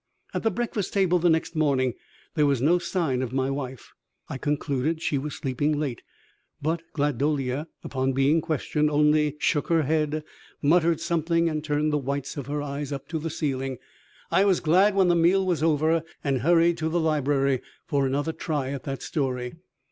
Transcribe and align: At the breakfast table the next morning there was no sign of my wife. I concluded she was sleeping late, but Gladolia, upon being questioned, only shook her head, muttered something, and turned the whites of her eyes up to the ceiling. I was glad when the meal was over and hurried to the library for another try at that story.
At 0.33 0.41
the 0.41 0.49
breakfast 0.49 0.93
table 0.93 1.19
the 1.19 1.29
next 1.29 1.55
morning 1.55 1.93
there 2.33 2.47
was 2.47 2.59
no 2.59 2.79
sign 2.79 3.21
of 3.21 3.31
my 3.33 3.51
wife. 3.51 3.93
I 4.29 4.39
concluded 4.39 4.99
she 4.99 5.19
was 5.19 5.35
sleeping 5.35 5.79
late, 5.79 6.01
but 6.59 6.81
Gladolia, 6.95 7.67
upon 7.83 8.11
being 8.13 8.41
questioned, 8.41 8.89
only 8.89 9.35
shook 9.37 9.67
her 9.67 9.83
head, 9.83 10.23
muttered 10.59 11.01
something, 11.01 11.47
and 11.47 11.63
turned 11.63 11.93
the 11.93 11.99
whites 11.99 12.35
of 12.35 12.47
her 12.47 12.63
eyes 12.63 12.91
up 12.91 13.07
to 13.09 13.19
the 13.19 13.29
ceiling. 13.29 13.77
I 14.31 14.43
was 14.43 14.59
glad 14.59 14.95
when 14.95 15.07
the 15.07 15.15
meal 15.15 15.45
was 15.45 15.61
over 15.61 16.01
and 16.23 16.39
hurried 16.39 16.79
to 16.79 16.89
the 16.89 16.99
library 16.99 17.61
for 17.85 18.07
another 18.07 18.33
try 18.33 18.71
at 18.71 18.85
that 18.85 19.03
story. 19.03 19.53